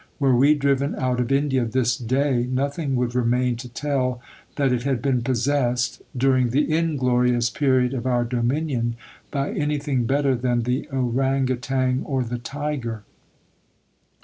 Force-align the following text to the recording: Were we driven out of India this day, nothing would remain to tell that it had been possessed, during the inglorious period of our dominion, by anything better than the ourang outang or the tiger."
Were 0.19 0.35
we 0.35 0.55
driven 0.55 0.95
out 0.95 1.19
of 1.19 1.31
India 1.31 1.63
this 1.63 1.95
day, 1.95 2.47
nothing 2.49 2.95
would 2.95 3.13
remain 3.13 3.55
to 3.57 3.69
tell 3.69 4.19
that 4.55 4.71
it 4.73 4.81
had 4.81 4.99
been 4.99 5.21
possessed, 5.21 6.01
during 6.17 6.49
the 6.49 6.73
inglorious 6.75 7.51
period 7.51 7.93
of 7.93 8.07
our 8.07 8.23
dominion, 8.23 8.95
by 9.29 9.51
anything 9.51 10.05
better 10.05 10.33
than 10.35 10.63
the 10.63 10.89
ourang 10.91 11.51
outang 11.51 12.01
or 12.03 12.23
the 12.23 12.39
tiger." 12.39 13.03